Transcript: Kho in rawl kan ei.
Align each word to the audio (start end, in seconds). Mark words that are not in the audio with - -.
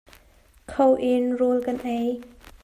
Kho 0.71 0.87
in 1.13 1.25
rawl 1.39 1.59
kan 1.65 1.79
ei. 1.97 2.09